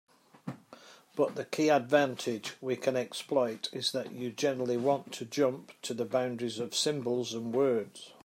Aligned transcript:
But 1.15 1.35
the 1.35 1.45
key 1.45 1.69
advantage 1.69 2.53
we 2.59 2.75
can 2.75 2.95
exploit 2.95 3.69
is 3.71 3.91
that 3.91 4.11
you 4.11 4.31
generally 4.31 4.75
want 4.77 5.11
to 5.13 5.25
jump 5.25 5.73
to 5.83 5.93
the 5.93 6.05
boundaries 6.05 6.57
of 6.57 6.73
symbols 6.73 7.35
and 7.35 7.53
words. 7.53 8.09